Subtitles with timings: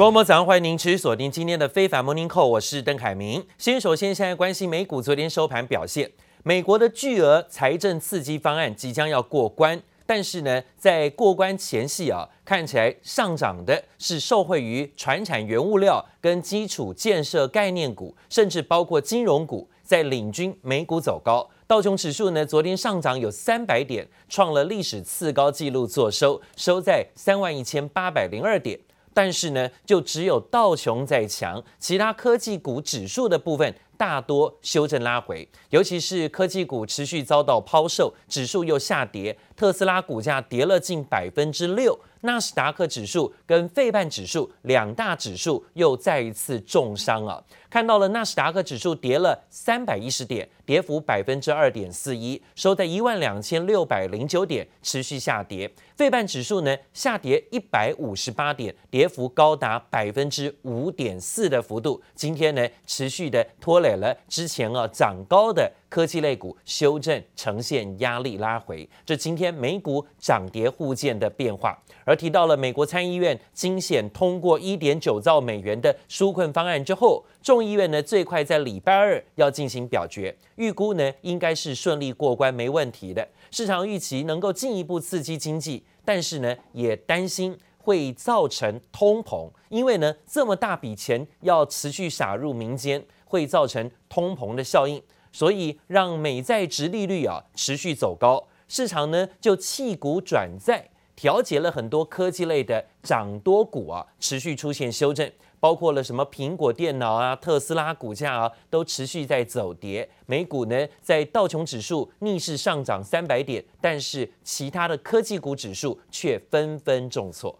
[0.00, 3.46] 广播早上，欢迎您持续锁定今天的非凡 Morning Call，我是邓凯明。
[3.58, 6.10] 先首先，现在关心美股昨天收盘表现，
[6.42, 9.78] 美国的巨额财政刺激方案即将要过关。
[10.06, 21.46] 但是呢，在过关前夕啊，看起来上涨的是受惠于传产原物料跟基础建设概念股，甚至包括金融股在领军美股走高。
[21.66, 28.80] 道琼指数呢，昨天上涨有三百点，创了历史次高纪录，作收收在三万一千八百零二点。
[29.12, 39.36] 但是呢，就只有道琼在强，其他科技股指数的部分大多修正拉回，尤其是科技股持续遭到抛售，指数又下跌。
[39.60, 47.44] 特斯拉股价跌了近百分之六，纳斯达克指数跟费半指数两大指数又再一次重伤了。
[47.68, 55.70] 看到了纳斯达克指数跌了三百一十点，跌幅百分之二点四一，收在一万两千六百零九点，持续下跌。
[55.94, 62.02] 费半指数呢下跌一百五十八点，跌幅高达百分之五点四的幅度。
[62.14, 65.70] 今天呢持续的拖累了之前啊涨高的。
[65.90, 71.76] 科技类股修正呈现压力拉回，这今天美股涨跌互见的变化。
[72.04, 83.28] 而提到了美国参议院惊险通过一点九兆美元的纾困方案之后，众议院呢最快在礼拜二要进行表决，预估呢应该是顺利过关没问题的。
[83.50, 95.02] 市场预期能够进一步刺激经济，但是呢也担心会造成通膨，因为呢这么大笔钱要持续撒入民间，会造成通膨的效应。
[95.32, 110.08] 所以让美债殖利率啊持续走高，市场呢就弃股转债，调节了很多科技类的涨多股啊，持续出现修正，包括了什么苹果电脑啊、特斯拉股价啊都持续在走跌。
[110.26, 117.58] 美股呢在道琼指数逆势上涨三百点，但是其他的科技股指数却纷纷重挫。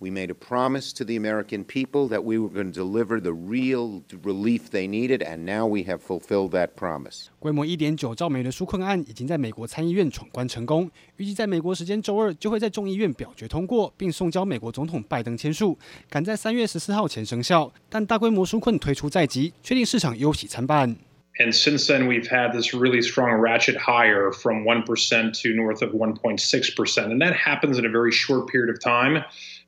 [0.00, 3.30] We made a promise to the American people that we were going to deliver the
[3.32, 7.28] real relief they needed, and now we have fulfilled that promise.
[7.38, 15.78] 规模一点九兆美元的纾困案已经在美国参议院闯关成功，预计在美国时间周二就会在众议院表决通过，并送交美国总统拜登签署，
[16.10, 17.72] 赶在三月十四号前生效。
[17.88, 20.96] 但大规模纾困推出在即，确定市场忧喜参半。
[21.38, 25.94] And since then, we've had this really strong ratchet higher from one percent to north of
[25.94, 29.22] one point six percent, and that happens in a very short period of time.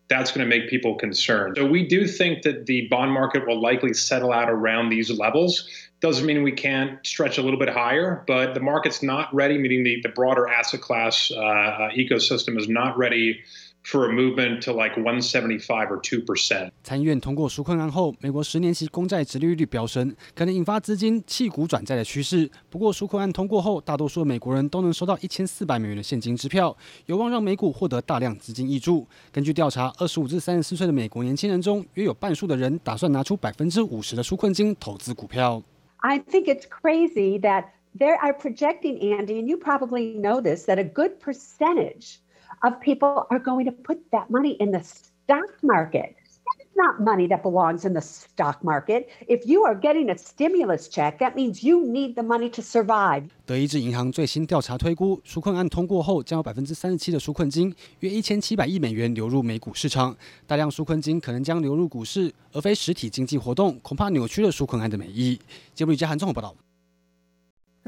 [0.09, 1.57] That's going to make people concerned.
[1.57, 5.69] So we do think that the bond market will likely settle out around these levels.
[6.01, 9.83] Doesn't mean we can't stretch a little bit higher, but the market's not ready, meaning
[9.83, 13.41] the, the broader asset class uh, ecosystem is not ready
[13.83, 16.71] for a movement to like 175 or 2%.
[16.83, 22.49] 参议院通过纾困案后，美国十年期公债殖利率飙升，可能引发资金弃股转债的趋势。
[22.69, 26.75] 不过，纾困案通过后，大多数美国人都能收到一千四百美元的现金支票，
[27.05, 29.07] 有望让美股获得大量资金挹注。
[29.31, 35.63] 根据调查，二十五至三十四岁的美国年轻人中，约有半数的人打算拿出百分之五十的纾困金投资股票。
[36.01, 37.65] I think it's crazy that
[37.97, 42.19] they are projecting, Andy, and you probably know this, that a good percentage
[42.63, 46.15] of people are going to put that money in the stock market.
[46.59, 49.07] It's not money that belongs in the stock market.
[49.27, 53.29] If you are getting a stimulus check, that means you need the money to survive.
[53.45, 60.15] 德意志银行最新调查推估，纾困案通过后，将有百分之三十七的纾困金，约一千七百亿美元流入美股市场。
[60.47, 65.39] 大量纾困金可能将流入股市，而非实体经济活动，恐怕扭曲了纾困案的美意。
[65.73, 66.55] 节目里加韩综合报道。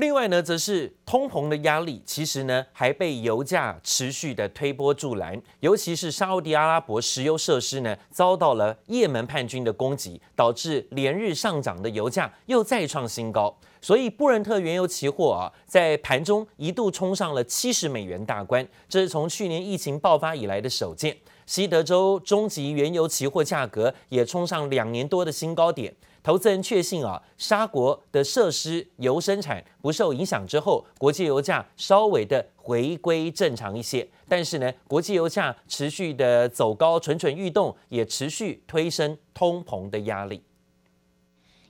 [0.01, 13.55] 另外呢，则是通膨的压力，其实呢还被油价持续的推波助澜，尤其是沙乌地阿拉伯石油设施呢遭到了也门叛军的攻击，导致连日上涨的油价又再创新高。
[13.79, 21.15] 所以布伦特原油期货啊，在盘中一度冲上了七十美元大关，这是从去年疫情爆发以来的首见。
[21.45, 25.93] 西德州中级原油期货价格也冲上两年多的新高点。
[26.23, 34.07] 投资人确信啊，沙国的设施油生产不受影响之后，国际油价稍微的回归正常一些。
[34.27, 40.43] 但是呢，国际油价持续的走高，蠢蠢欲动，也持续推升通膨的压力。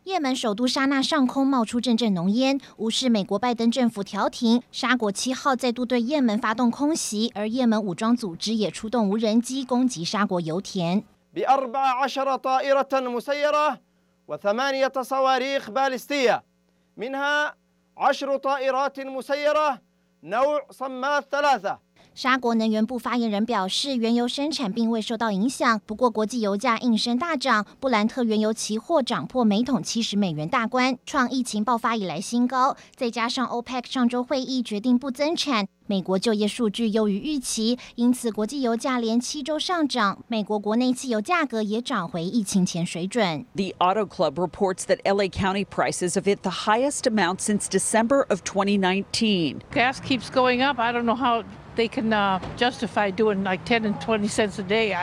[0.03, 4.61] 也门首都沙那上空冒出阵阵浓烟，无视美国拜登政府调停。
[4.71, 11.03] 沙国七号再度对也门发动空袭，而也门武装组织也出动无人机攻击沙国油田。
[14.31, 16.43] وثمانية صواريخ بالستية
[16.97, 17.55] منها
[17.97, 19.81] عشر طائرات مسيرة
[20.23, 21.79] نوع صمات ثلاثة.
[22.13, 25.81] 沙国能源部发言人表示，原油生产并未受到影响。
[25.85, 32.75] 不过，国际油价应声大涨，布兰特原油期货涨破每桶七十美元大关，创疫情爆发以来新高。
[32.93, 40.21] 再加上 OPEC 上周会议决定不增产，美国就业数据优于预期，因此国际油价连七周上涨。
[40.27, 43.45] 美国国内汽油价格也涨回疫情前水准。
[43.55, 48.41] The Auto Club reports that LA County prices have hit the highest amount since December of
[48.43, 49.61] 2019.
[49.73, 50.77] Gas keeps going up.
[50.77, 51.43] I don't know how.
[51.76, 52.10] They can
[52.56, 54.94] justify doing like ten and twenty cents a day.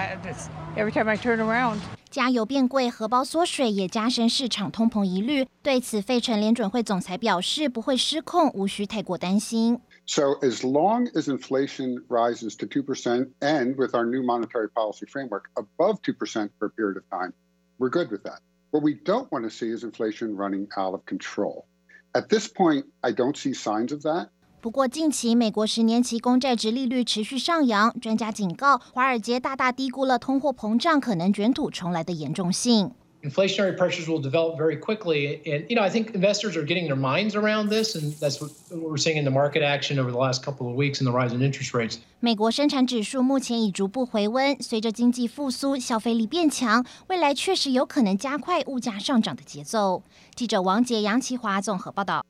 [0.76, 1.78] Every time I turn around，
[2.10, 5.48] 加油变贵，荷包缩水，也加深市场通膨疑虑。
[5.62, 9.80] 对此，费城联准会总裁表示不会失控，无需太过担心。
[10.06, 15.44] So as long as inflation rises to two percent and with our new monetary policy framework
[15.54, 17.34] above two percent for a period of time,
[17.78, 18.40] we're good with that.
[18.72, 21.68] What we don't want to see is inflation running out of control.
[22.16, 24.30] At this point, I don't see signs of that.
[24.61, 32.91] 不过，近期美国十年期公债殖利率持续上扬，专家警告，华尔街大大低估了通货膨胀可能卷土重来的严重性。
[33.23, 37.37] Inflationary pressures will develop very quickly, and you know I think investors are getting their minds
[37.37, 40.69] around this, and that's what we're seeing in the market action over the last couple
[40.69, 41.99] of weeks and the rise in interest rates.
[42.19, 50.03] 美国生产指数目前已逐步回温，随着经济复苏，消费力变强，未来确实有可能加快物价上涨的节奏。
[50.35, 52.25] 记者王杰、杨奇华综合报道。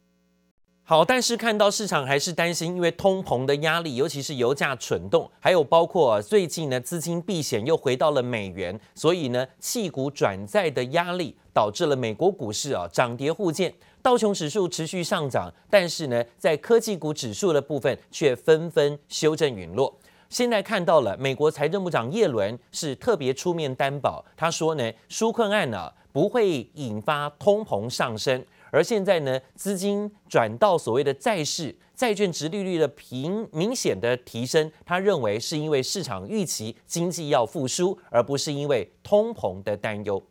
[0.90, 13.70] 好，但是看到市场还是担心，因为通膨的压力，尤其是油价蠢动，还有包括最近呢资金避险又回到了美元，所以呢弃股转债的压力导致了美国股市啊涨跌互见，
[14.00, 19.94] 道琼指数持续上涨，但是呢在科技股指数的部分却纷纷修正陨落。
[20.30, 28.42] 现在看到了美国财政部长叶伦是特别出面担保，他说呢纾困案呢不会引发通膨上升。
[28.70, 40.22] 而现在呢，资金转到所谓的债市，债券殖利率的平明显的提升，他认为是因为市场预期经济要复苏，而不是因为通膨的担忧。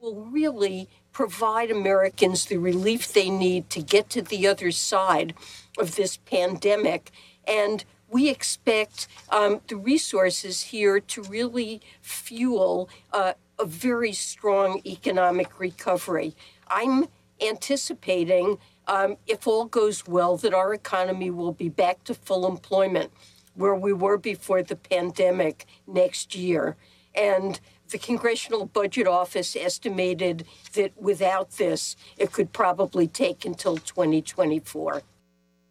[0.00, 5.34] Will really provide Americans the relief they need to get to the other side
[5.76, 7.12] of this pandemic,
[7.46, 15.60] and we expect um, the resources here to really fuel uh, a very strong economic
[15.60, 16.34] recovery.
[16.66, 17.06] I'm
[17.41, 23.11] anticipating, um, if all goes well, that our economy will be back to full employment
[23.55, 26.75] where we were before the pandemic next year.
[27.13, 27.59] And
[27.89, 35.01] the Congressional Budget Office estimated that without this, it could probably take until 2024.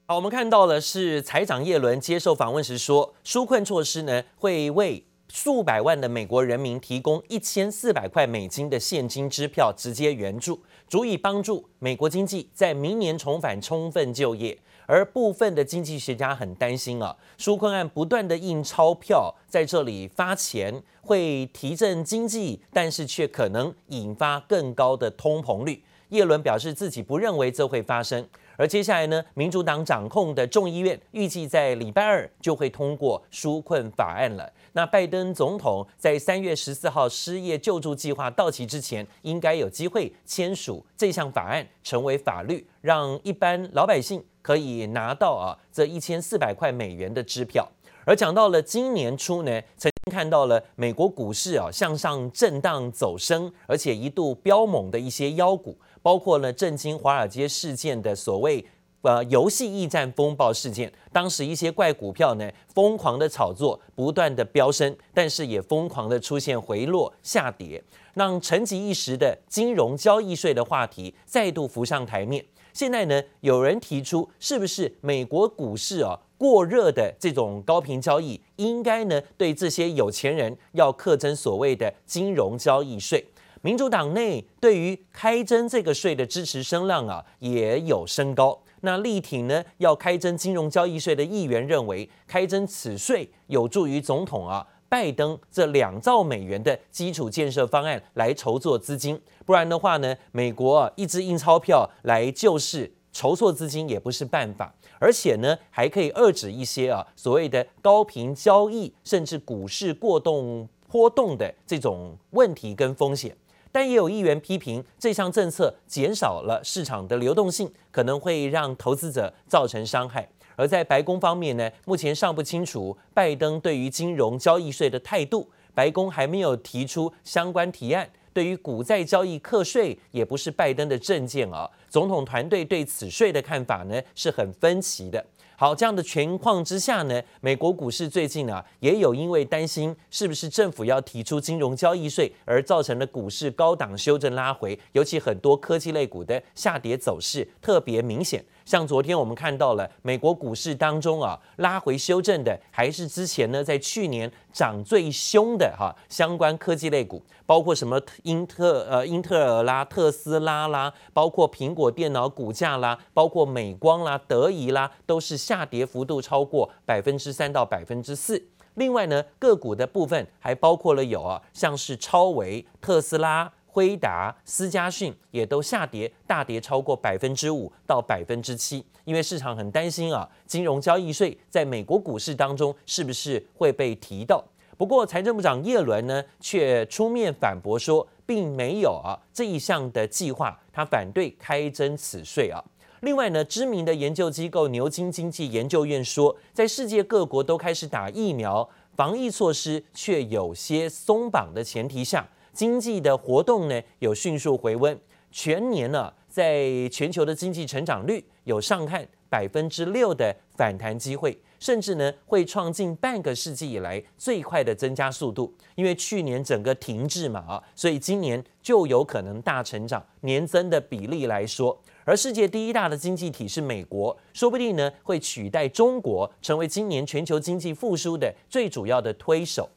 [0.08, 10.62] 好，我们看到的是财长叶伦接受访问时说，纾困措施呢会为 数百万的美国人民提供一千四百块美金的现金支票，直接援助。
[10.89, 25.81] 足以帮助美国经济在明年重返充分就业，而部分的经济学家很担心啊，纾困案不断的印钞票在这里发钱会提振经济，但是却可能引发更高的通膨率。
[26.10, 28.28] 耶伦表示自己不认为这会发生。
[28.61, 34.47] 而接下来呢，民主党掌控的众议院预计在礼拜二就会通过纾困法案了。
[34.73, 47.67] 那拜登总统在三月十四号失业救助计划到期之前，应该有机会签署这项法案成为法律，让一般老百姓可以拿到啊这一千四百块美元的支票。
[48.03, 55.75] 而讲到了今年初呢，曾经看到了美国股市啊向上震荡走升，而且一度飙猛的一些妖股。
[56.01, 58.65] 包括了震惊华尔街事件的所谓
[59.01, 67.83] 呃游戏驿站风暴事件，当时一些怪股票呢疯狂的炒作，不断的飙升，但是也疯狂的出现回落下跌，
[68.13, 72.45] 让沉寂一时的金融交易税的话题再度浮上台面。
[72.73, 83.25] 现在呢，有人提出是不是美国股市啊过热的这种高频交易，应该呢对这些有钱人要课征所谓的金融交易税。
[83.63, 88.59] 民主党内对于开征这个税的支持声浪啊，也有升高。
[88.81, 99.21] 那力挺呢要开征金融交易税的议员认为，开征此税有助于总统啊拜登这两兆美元的基础建设方案来筹措资金。
[99.45, 104.73] 不然的话呢，美国啊一直印钞票来救市筹措资金也不是办法。
[104.97, 113.35] 而且呢，还可以遏制一些啊所谓的高频交易，甚至股市过动波动的这种问题跟风险。
[113.71, 120.28] 但也有议员批评这项政策减少了市场的流动性，可能会让投资者造成伤害。
[120.56, 128.07] 而在白宫方面呢，目前尚不清楚拜登对于金融交易税的态度，白宫还没有提出相关提案。
[128.33, 131.69] 对于股债交易课税，也不是拜登的政见啊。
[131.90, 135.25] 总统团队对此税的看法呢是很分歧的。
[135.61, 148.44] 好，这样的情况之下呢，美国股市最近啊也有因为担心是不是政府要提出金融交易税而造成的股市高档修正拉回，尤其很多科技类股的下跌走势特别明显。
[148.65, 168.41] 像昨天我们看到了美国股市当中啊拉回修正的，还是之前呢在去年涨最凶的哈相关科技类股，包括什么英特呃英特尔啦、特斯拉啦，包括苹果电脑股价啦，包括美光啦、德仪啦，都是下跌幅度超过百分之三到百分之四。
[168.75, 173.51] 另外呢个股的部分还包括了有啊像是超微、特斯拉。
[173.73, 184.44] 辉达、思佳讯也都下跌，大跌超过百分之五到百分之七，因为市场很担心啊，金融交易税在美国股市当中是不是会被提到？
[184.78, 192.61] 不过财政部长叶伦呢，却出面反驳说，并没有啊这一项的计划，他反对开征此税啊。
[192.99, 202.28] 另外呢，知名的研究机构牛津经济研究院说，在世界各国都开始打疫苗，防疫措施却有些松绑的前提下。
[202.53, 204.99] 经济的活动呢有迅速回温，
[205.31, 215.53] 全年呢在全球的经济成长率有上看百分之六的反弹机会，甚至呢会创近半个世纪以来最快的增加速度。
[215.75, 229.69] 因为去年整个停滞嘛啊，所以今年就有可能大成长，年增的比例来说，而世界第一大的经济体是美国，说不定呢会取代中国成为今年全球经济复苏的最主要的推手。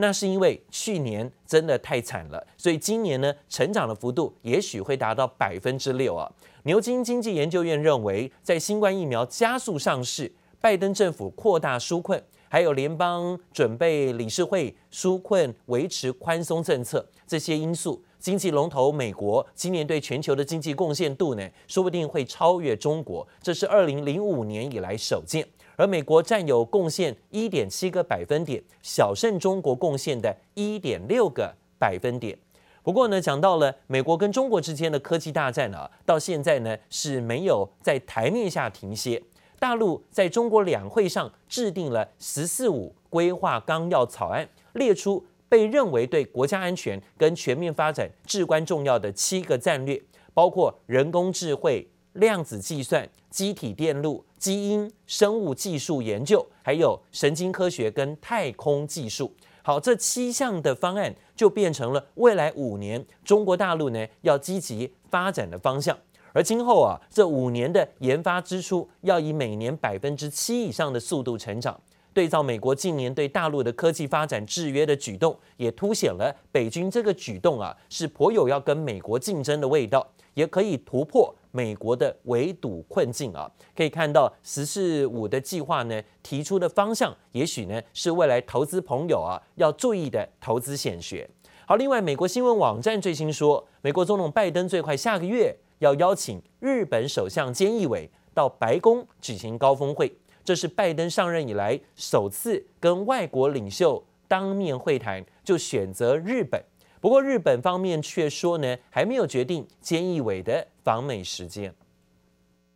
[0.00, 6.30] 那是因为去年真的太惨了，所以今年呢，成长的幅度也许会达到百分之六啊。
[6.62, 25.44] 牛津经济研究院认为，在新冠疫苗加速上市、拜登政府扩大纾困，还有联邦准备理事会纾困维持宽松政策这些因素，经济龙头美国今年对全球的经济贡献度呢，说不定会超越中国，这是二零零五年以来首见。
[25.78, 32.36] 而美国占有贡献一点七个百分点，小胜中国贡献的一点六个百分点。
[32.82, 39.22] 不过呢，讲到了美国跟中国之间的科技大战啊，到现在呢是没有在台面下停歇。
[39.60, 50.02] 大陆在中国两会上制定了“十四五”规划纲要草案，列出被认为对国家安全跟全面发展至关重要的七个战略，
[50.34, 54.24] 包括人工智慧、量子计算、机体电路。
[54.38, 59.34] 基因、生物技术研究，还有神经科学跟太空技术，
[59.64, 65.98] 好，这七项的方案就变成了未来五年中国大陆呢要积极发展的方向。
[66.32, 71.76] 而今后啊，这五年的研发支出要以每年百分之七以上的速度成长。
[72.14, 81.34] 对照美国近年对大陆的科技发展制约的举动，也凸显了北京这个举动啊是颇有要跟美国竞争的味道，也可以突破。
[81.50, 91.28] 美国的围堵困境啊，可以看到“十四五”的计划呢提出的方向，也许呢是未来投资朋友啊要注意的投资显学。
[91.66, 100.10] 好，另外，美国新闻网站最新说，美国总统拜登最快下个月要邀请日本首相菅义伟到白宫举行高峰会，
[100.42, 106.62] 这是拜登上任以来首次跟外国领袖当面会谈，就选择日本。
[107.00, 111.74] 不过日本方面却说呢，还没有决定菅义伟的访美时间。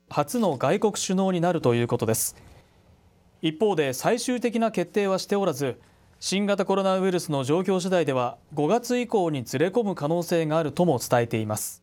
[0.09, 2.37] 初の外国首脑になるということです。
[3.41, 5.81] 一方で最终的な决定はしておらず、
[6.21, 11.83] 新型コロナウイルスの状况次第では5月以降にずれ込む可能性があるとも伝えています。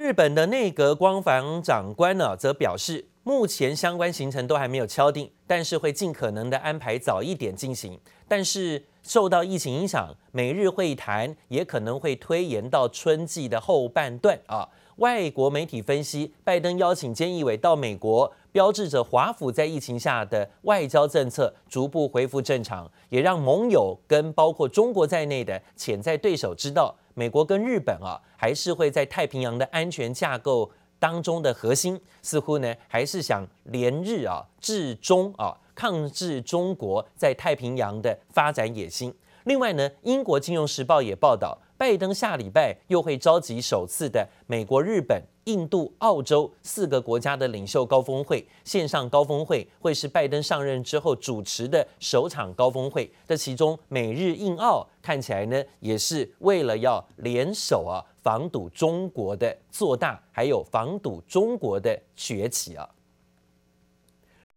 [0.00, 8.84] 日本的内阁官房长官呢，则表示，目前相关行程都还没有敲定，但是会尽可能的安排早一点进行，但是。
[9.06, 14.66] 受到疫情影响，美日会谈也可能会推延到春季的后半段啊。
[14.96, 30.70] 外国媒体分析，拜登邀请菅义伟到美国，标志着华府在疫情下的外交政策逐步恢复正常，也让盟友跟包括中国在内的潜在对手知道，美国跟日本啊，还是会在太平洋的安全架构
[31.04, 35.54] 当中的核心，似乎呢还是想联日啊制中啊。
[35.74, 39.12] 抗制中国在太平洋的发展野心。
[39.42, 48.46] 另外呢，英国《金融时报》也报道，拜登下礼拜又会召集首次的美国、日本、印度、澳洲四个国家的领袖高峰会。
[48.62, 53.12] 线上高峰会会是拜登上任之后主持的首场高峰会。
[53.26, 62.88] 这其中，美日印澳看起来呢，也是为了要联手啊，防堵中国的做大，还有防堵中国的崛起啊。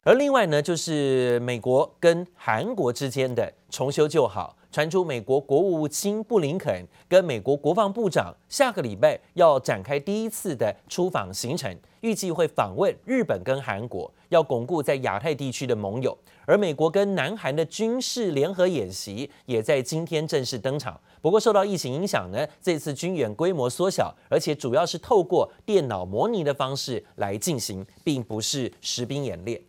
[0.04, 16.16] 而另外呢，就是美国跟韩国之间的重修旧好，传出美国国务卿布林肯跟美国国防部长下个礼拜要展开第一次的出访行程，预计会访问日本跟韩国，要巩固在亚太地区的盟友。
[16.46, 21.02] 而美国跟南韩的军事联合演习也在今天正式登场。
[21.24, 29.60] 不过受到疫情影响呢，这次军演规模缩小，而且主要是透过电脑模拟的方式来进行，并不是实兵演练。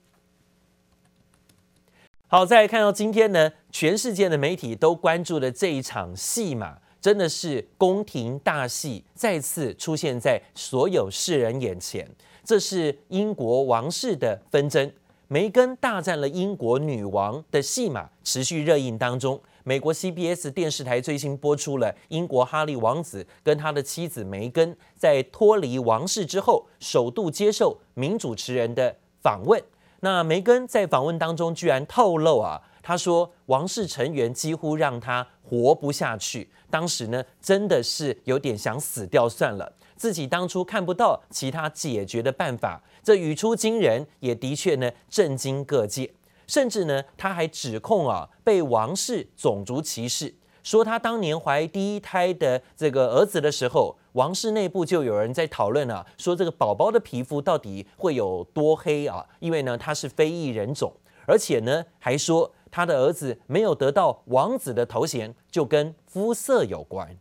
[2.30, 12.06] 好，再来看到今天呢，全世界的媒体都关注的这一场戏码，真的是宫廷大戏再次出现在所有世人眼前。
[12.44, 14.92] 这是英国王室的纷争，
[15.28, 19.40] 梅根大战了英国女王的戏码持续热映当中。
[19.64, 29.58] 美国 CBS 电视台最新播出了英国哈利王子跟他的妻子梅根在脱离王室之后，首度接受名主持人的访问。
[30.00, 46.12] 那梅根在访问当中居然透露啊，他说王室成员几乎让他活不下去，当时呢真的是有点想死掉算了，自己当初看不到其他解决的办法，这语出惊人，也的确呢震惊各界，
[46.46, 50.32] 甚至呢他还指控啊被王室种族歧视。
[50.68, 59.24] 说他当年怀第一胎的这个儿子的时候，王室内部就有人在讨论啊，说这个宝宝的皮肤到底会有多黑啊？
[59.38, 60.92] 因为呢他是非裔人种，
[61.24, 67.16] 而且呢还说他的儿子没有得到王子的头衔，就跟肤色有关。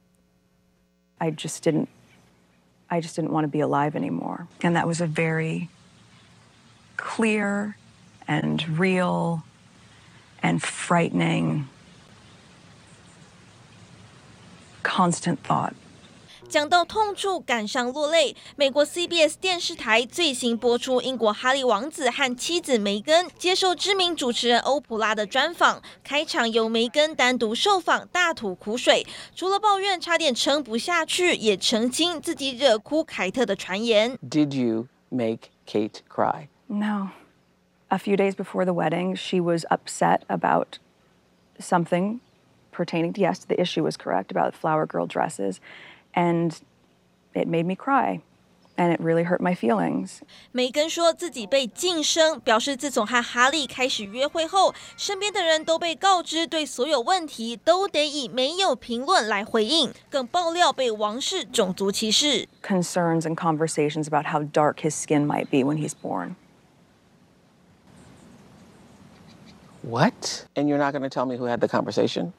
[1.19, 1.87] I just didn't,
[2.87, 5.69] I just didn't want to be alive anymore, and that was a very
[6.97, 7.75] clear
[8.27, 9.43] and real
[10.41, 11.69] and frightening.
[14.86, 15.72] Constant thought.
[16.48, 18.36] 讲到痛处，感伤落泪。
[18.56, 34.18] 美国 CBS 电视台最新播出英国哈利王子和妻子梅根接受知名主持人欧普拉的专访，开场由梅根单独受访，大吐苦水，除了抱怨差点撑不下去，也澄清自己惹哭凯特的传言。
[34.18, 36.48] Did you make Kate cry?
[36.66, 37.12] No.
[37.88, 40.78] A few days before the wedding, she was upset about
[41.58, 42.18] something.
[42.76, 45.60] pertaining to yes, the issue was correct about flower girl dresses,
[46.14, 46.60] and
[47.34, 48.20] it made me cry.
[48.74, 50.22] And it really hurt my feelings.
[50.50, 62.48] 梅根说自己被晋升，表示自从和哈利开始约会后，身边的人都被告知对所有问题都得以没有评论来回应，更爆料被王室种族歧视。
[62.62, 66.36] Concerns and conversations about how dark his skin might be when he's born.
[69.82, 70.46] What?
[70.56, 72.32] And you're not going to tell me who had the conversation?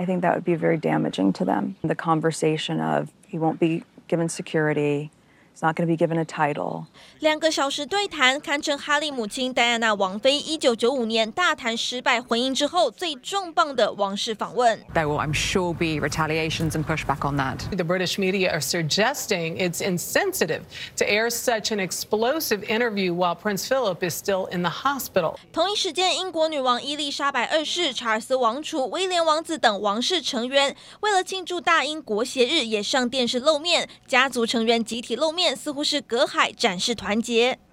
[0.00, 1.76] I think that would be very damaging to them.
[1.84, 5.10] The conversation of he won't be given security,
[5.62, 6.86] not going to be given a title.
[7.20, 14.78] 两个小时对谈，堪称哈利母亲戴安娜王妃一九九五年大谈失败婚姻之后最重磅的王室访问。
[14.94, 17.58] There will, I'm sure, be retaliations and pushback on that.
[17.74, 20.62] The British media are suggesting it's insensitive
[20.96, 25.36] to air such an explosive interview while Prince Philip is still in the hospital.
[25.52, 33.88] 同一时间，英国女王伊丽莎白二世、查尔斯王储、威廉王子等王室成员为了庆祝大英国协日，也上电视露面。
[34.06, 37.19] 家族成员集体露面，似乎是隔海展示团。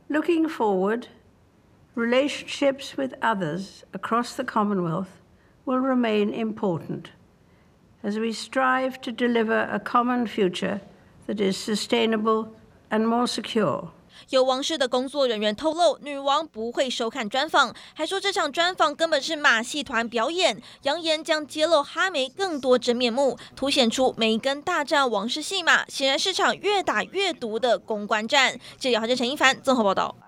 [0.09, 1.07] Looking forward,
[1.95, 5.09] relationships with others across the Commonwealth
[5.65, 7.11] will remain important
[8.03, 10.81] as we strive to deliver a common future
[11.27, 12.49] that is sustainable
[12.91, 13.91] and more secure.
[14.30, 28.60] 有王室的工作人员透露，女王不会收看专访，还说这场专访根本是马戏团表演，扬言将揭露哈梅更多真面目，凸显出梅根大战王室戏码，显然是场越打越毒的公关战。
[28.78, 30.27] 记者姚振、陈一凡综合报道。